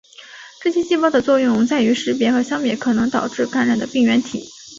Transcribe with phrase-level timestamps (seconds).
[0.63, 4.49] 这些细胞的作用在于识别和消灭可能导致感染的病原体。